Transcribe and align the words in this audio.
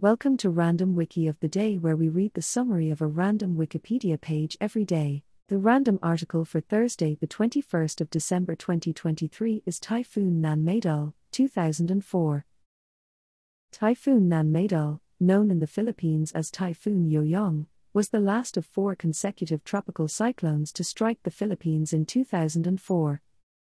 Welcome 0.00 0.36
to 0.36 0.50
Random 0.50 0.94
Wiki 0.94 1.26
of 1.26 1.40
the 1.40 1.48
Day, 1.48 1.76
where 1.76 1.96
we 1.96 2.08
read 2.08 2.34
the 2.34 2.40
summary 2.40 2.88
of 2.88 3.00
a 3.00 3.06
random 3.08 3.56
Wikipedia 3.56 4.20
page 4.20 4.56
every 4.60 4.84
day. 4.84 5.24
The 5.48 5.58
random 5.58 5.98
article 6.00 6.44
for 6.44 6.60
Thursday, 6.60 7.16
the 7.20 7.26
21st 7.26 8.00
of 8.00 8.08
December 8.08 8.54
2023 8.54 9.64
is 9.66 9.80
Typhoon 9.80 10.40
Nanmadol, 10.40 11.14
2004. 11.32 12.46
Typhoon 13.72 14.28
Nanmadol, 14.30 15.00
known 15.18 15.50
in 15.50 15.58
the 15.58 15.66
Philippines 15.66 16.30
as 16.30 16.52
Typhoon 16.52 17.10
Yoyong, 17.10 17.66
was 17.92 18.10
the 18.10 18.20
last 18.20 18.56
of 18.56 18.64
four 18.64 18.94
consecutive 18.94 19.64
tropical 19.64 20.06
cyclones 20.06 20.70
to 20.74 20.84
strike 20.84 21.18
the 21.24 21.32
Philippines 21.32 21.92
in 21.92 22.06
2004. 22.06 23.20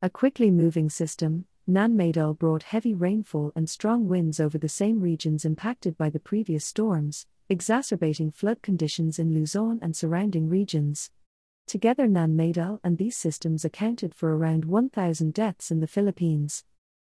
A 0.00 0.08
quickly 0.08 0.50
moving 0.50 0.88
system, 0.88 1.44
Nanmadol 1.68 2.38
brought 2.38 2.62
heavy 2.62 2.94
rainfall 2.94 3.50
and 3.56 3.68
strong 3.68 4.06
winds 4.06 4.38
over 4.38 4.56
the 4.56 4.68
same 4.68 5.00
regions 5.00 5.44
impacted 5.44 5.98
by 5.98 6.08
the 6.08 6.20
previous 6.20 6.64
storms, 6.64 7.26
exacerbating 7.48 8.30
flood 8.30 8.62
conditions 8.62 9.18
in 9.18 9.34
Luzon 9.34 9.80
and 9.82 9.96
surrounding 9.96 10.48
regions. 10.48 11.10
Together, 11.66 12.06
Nanmadol 12.06 12.78
and 12.84 12.98
these 12.98 13.16
systems 13.16 13.64
accounted 13.64 14.14
for 14.14 14.36
around 14.36 14.64
1,000 14.64 15.34
deaths 15.34 15.72
in 15.72 15.80
the 15.80 15.88
Philippines. 15.88 16.62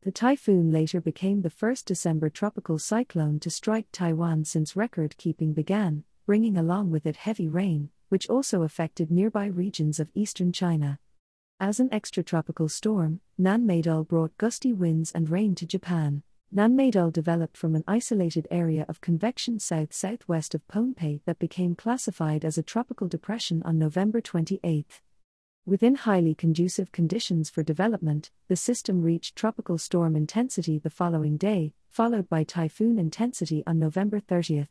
The 0.00 0.12
typhoon 0.12 0.70
later 0.70 1.02
became 1.02 1.42
the 1.42 1.50
first 1.50 1.84
December 1.84 2.30
tropical 2.30 2.78
cyclone 2.78 3.40
to 3.40 3.50
strike 3.50 3.88
Taiwan 3.92 4.46
since 4.46 4.74
record 4.74 5.18
keeping 5.18 5.52
began, 5.52 6.04
bringing 6.24 6.56
along 6.56 6.90
with 6.90 7.04
it 7.04 7.16
heavy 7.16 7.48
rain, 7.48 7.90
which 8.08 8.30
also 8.30 8.62
affected 8.62 9.10
nearby 9.10 9.44
regions 9.44 10.00
of 10.00 10.08
eastern 10.14 10.52
China. 10.52 10.98
As 11.60 11.80
an 11.80 11.88
extratropical 11.88 12.70
storm, 12.70 13.20
Nanmadol 13.36 14.06
brought 14.06 14.38
gusty 14.38 14.72
winds 14.72 15.10
and 15.10 15.28
rain 15.28 15.56
to 15.56 15.66
Japan. 15.66 16.22
Nanmadol 16.54 17.12
developed 17.12 17.56
from 17.56 17.74
an 17.74 17.82
isolated 17.88 18.46
area 18.48 18.86
of 18.88 19.00
convection 19.00 19.58
south 19.58 19.92
southwest 19.92 20.54
of 20.54 20.64
Pohnpei 20.68 21.20
that 21.24 21.40
became 21.40 21.74
classified 21.74 22.44
as 22.44 22.58
a 22.58 22.62
tropical 22.62 23.08
depression 23.08 23.60
on 23.64 23.76
November 23.76 24.20
28. 24.20 25.02
Within 25.66 25.96
highly 25.96 26.32
conducive 26.32 26.92
conditions 26.92 27.50
for 27.50 27.64
development, 27.64 28.30
the 28.46 28.54
system 28.54 29.02
reached 29.02 29.34
tropical 29.34 29.78
storm 29.78 30.14
intensity 30.14 30.78
the 30.78 30.90
following 30.90 31.36
day, 31.36 31.74
followed 31.88 32.28
by 32.28 32.44
typhoon 32.44 33.00
intensity 33.00 33.64
on 33.66 33.80
November 33.80 34.20
30. 34.20 34.68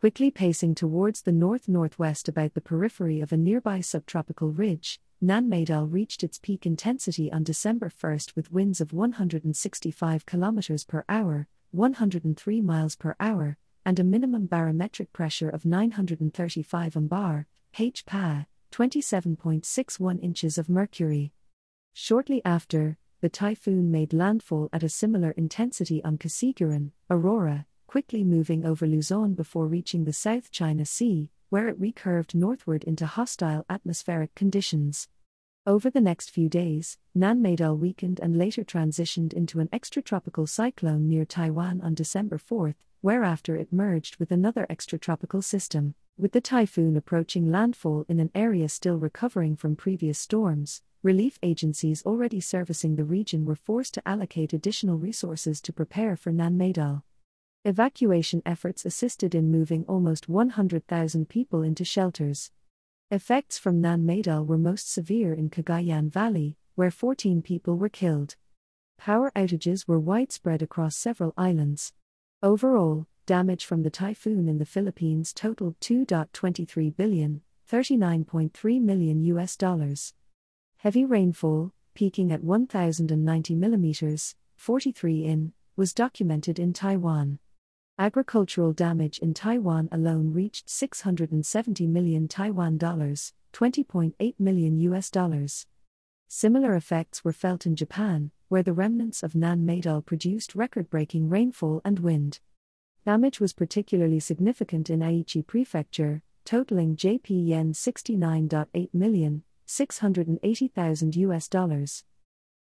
Quickly 0.00 0.30
pacing 0.30 0.74
towards 0.74 1.22
the 1.22 1.32
north 1.32 1.68
northwest 1.68 2.26
about 2.26 2.54
the 2.54 2.62
periphery 2.62 3.20
of 3.20 3.32
a 3.32 3.36
nearby 3.36 3.80
subtropical 3.80 4.50
ridge, 4.50 4.98
Nanmadol 5.22 5.90
reached 5.90 6.22
its 6.22 6.38
peak 6.38 6.66
intensity 6.66 7.32
on 7.32 7.42
December 7.42 7.90
1 8.00 8.18
with 8.36 8.52
winds 8.52 8.82
of 8.82 8.92
165 8.92 10.26
km 10.26 10.86
per 10.86 11.04
hour, 11.08 11.48
103 11.70 12.60
miles 12.60 12.96
per 12.96 13.16
hour, 13.18 13.56
and 13.86 13.98
a 13.98 14.04
minimum 14.04 14.46
barometric 14.46 15.14
pressure 15.14 15.48
of 15.48 15.64
935 15.64 16.92
mbar, 16.94 17.46
HPA, 17.74 18.46
27.61 18.70 20.22
inches 20.22 20.58
of 20.58 20.68
mercury. 20.68 21.32
Shortly 21.94 22.42
after, 22.44 22.98
the 23.22 23.30
typhoon 23.30 23.90
made 23.90 24.12
landfall 24.12 24.68
at 24.70 24.82
a 24.82 24.90
similar 24.90 25.30
intensity 25.30 26.04
on 26.04 26.18
Casiguran, 26.18 26.90
Aurora, 27.08 27.64
quickly 27.86 28.22
moving 28.22 28.66
over 28.66 28.86
Luzon 28.86 29.32
before 29.32 29.66
reaching 29.66 30.04
the 30.04 30.12
South 30.12 30.50
China 30.50 30.84
Sea, 30.84 31.30
where 31.48 31.68
it 31.68 31.80
recurved 31.80 32.34
northward 32.34 32.84
into 32.84 33.06
hostile 33.06 33.64
atmospheric 33.68 34.34
conditions. 34.34 35.08
Over 35.66 35.90
the 35.90 36.00
next 36.00 36.30
few 36.30 36.48
days, 36.48 36.98
Nanmadol 37.16 37.78
weakened 37.78 38.20
and 38.20 38.38
later 38.38 38.62
transitioned 38.62 39.32
into 39.32 39.58
an 39.58 39.68
extratropical 39.68 40.48
cyclone 40.48 41.08
near 41.08 41.24
Taiwan 41.24 41.80
on 41.80 41.94
December 41.94 42.38
4, 42.38 42.76
whereafter 43.02 43.56
it 43.56 43.72
merged 43.72 44.16
with 44.18 44.30
another 44.30 44.66
extratropical 44.70 45.42
system. 45.42 45.94
With 46.18 46.32
the 46.32 46.40
typhoon 46.40 46.96
approaching 46.96 47.50
landfall 47.50 48.06
in 48.08 48.20
an 48.20 48.30
area 48.34 48.68
still 48.68 48.96
recovering 48.96 49.56
from 49.56 49.76
previous 49.76 50.18
storms, 50.18 50.82
relief 51.02 51.38
agencies 51.42 52.02
already 52.06 52.40
servicing 52.40 52.96
the 52.96 53.04
region 53.04 53.44
were 53.44 53.54
forced 53.54 53.94
to 53.94 54.08
allocate 54.08 54.52
additional 54.52 54.98
resources 54.98 55.60
to 55.60 55.72
prepare 55.72 56.16
for 56.16 56.32
Nanmadol. 56.32 57.02
Evacuation 57.66 58.42
efforts 58.46 58.84
assisted 58.84 59.34
in 59.34 59.50
moving 59.50 59.84
almost 59.88 60.28
100,000 60.28 61.28
people 61.28 61.62
into 61.64 61.84
shelters. 61.84 62.52
Effects 63.10 63.58
from 63.58 63.82
Nanmadol 63.82 64.46
were 64.46 64.56
most 64.56 64.88
severe 64.88 65.34
in 65.34 65.50
Cagayan 65.50 66.08
Valley, 66.08 66.56
where 66.76 66.92
14 66.92 67.42
people 67.42 67.76
were 67.76 67.88
killed. 67.88 68.36
Power 68.98 69.32
outages 69.34 69.88
were 69.88 69.98
widespread 69.98 70.62
across 70.62 70.96
several 70.96 71.34
islands. 71.36 71.92
Overall, 72.40 73.08
damage 73.26 73.64
from 73.64 73.82
the 73.82 73.90
typhoon 73.90 74.48
in 74.48 74.58
the 74.58 74.64
Philippines 74.64 75.32
totaled 75.32 75.74
2.23 75.80 76.96
billion, 76.96 77.40
39.3 77.68 78.80
million 78.80 79.24
US 79.24 79.56
dollars. 79.56 80.14
Heavy 80.76 81.04
rainfall, 81.04 81.72
peaking 81.94 82.30
at 82.30 82.44
1090 82.44 83.56
millimeters, 83.56 84.36
43 84.54 85.24
in, 85.24 85.52
was 85.74 85.92
documented 85.92 86.60
in 86.60 86.72
Taiwan. 86.72 87.40
Agricultural 87.98 88.74
damage 88.74 89.18
in 89.20 89.32
Taiwan 89.32 89.88
alone 89.90 90.30
reached 90.34 90.68
670 90.68 91.86
million 91.86 92.28
Taiwan 92.28 92.76
dollars, 92.76 93.32
20.8 93.54 94.34
million 94.38 94.78
US 94.80 95.08
dollars. 95.10 95.66
Similar 96.28 96.74
effects 96.76 97.24
were 97.24 97.32
felt 97.32 97.64
in 97.64 97.74
Japan, 97.74 98.32
where 98.48 98.62
the 98.62 98.74
remnants 98.74 99.22
of 99.22 99.32
Nanmadol 99.32 100.04
produced 100.04 100.54
record-breaking 100.54 101.30
rainfall 101.30 101.80
and 101.86 102.00
wind. 102.00 102.40
Damage 103.06 103.40
was 103.40 103.54
particularly 103.54 104.20
significant 104.20 104.90
in 104.90 105.00
Aichi 105.00 105.46
Prefecture, 105.46 106.20
totaling 106.44 106.96
JP 106.96 107.46
yen 107.46 107.72
69.8 107.72 108.92
million, 108.92 109.42
680,000 109.64 111.16
US 111.16 111.48
dollars. 111.48 112.04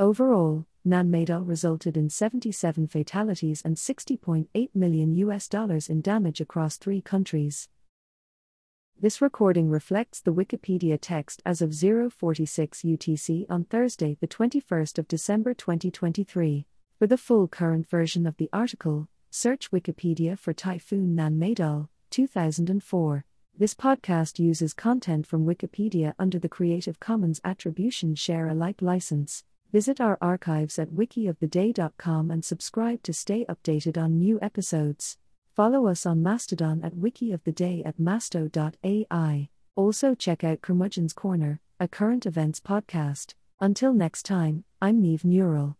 Overall, 0.00 0.64
Nanmadol 0.86 1.46
resulted 1.46 1.94
in 1.94 2.08
77 2.08 2.86
fatalities 2.86 3.60
and 3.62 3.76
60.8 3.76 4.70
million 4.74 5.14
US 5.16 5.46
dollars 5.46 5.90
in 5.90 6.00
damage 6.00 6.40
across 6.40 6.78
3 6.78 7.02
countries. 7.02 7.68
This 8.98 9.20
recording 9.20 9.68
reflects 9.68 10.22
the 10.22 10.32
Wikipedia 10.32 10.96
text 10.98 11.42
as 11.44 11.60
of 11.60 11.74
046 11.74 12.80
UTC 12.80 13.44
on 13.50 13.64
Thursday, 13.64 14.16
the 14.22 14.26
21st 14.26 14.98
of 14.98 15.06
December 15.06 15.52
2023. 15.52 16.64
For 16.98 17.06
the 17.06 17.18
full 17.18 17.46
current 17.46 17.86
version 17.86 18.26
of 18.26 18.38
the 18.38 18.48
article, 18.54 19.06
search 19.28 19.70
Wikipedia 19.70 20.38
for 20.38 20.54
Typhoon 20.54 21.14
Nanmadol, 21.14 21.88
2004. 22.08 23.26
This 23.58 23.74
podcast 23.74 24.38
uses 24.38 24.72
content 24.72 25.26
from 25.26 25.44
Wikipedia 25.44 26.14
under 26.18 26.38
the 26.38 26.48
Creative 26.48 26.98
Commons 27.00 27.42
Attribution 27.44 28.14
Share 28.14 28.48
Alike 28.48 28.80
license. 28.80 29.44
Visit 29.72 30.00
our 30.00 30.18
archives 30.20 30.78
at 30.80 30.90
wikioftheday.com 30.90 32.30
and 32.30 32.44
subscribe 32.44 33.02
to 33.04 33.12
stay 33.12 33.44
updated 33.48 33.96
on 33.96 34.18
new 34.18 34.38
episodes. 34.42 35.16
Follow 35.54 35.86
us 35.86 36.04
on 36.04 36.22
Mastodon 36.22 36.82
at 36.82 36.96
wikioftheday 36.96 37.86
at 37.86 37.98
masto.ai. 37.98 39.48
Also 39.76 40.14
check 40.14 40.42
out 40.42 40.60
Curmudgeon's 40.60 41.12
Corner, 41.12 41.60
a 41.78 41.86
current 41.86 42.26
events 42.26 42.58
podcast. 42.58 43.34
Until 43.60 43.92
next 43.92 44.24
time, 44.24 44.64
I'm 44.82 45.00
Neve 45.00 45.24
Neural. 45.24 45.76